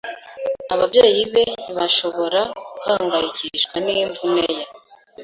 [0.73, 2.41] Ababyeyi be ntibashobora
[2.79, 4.63] guhangayikishwa n’imvune ye.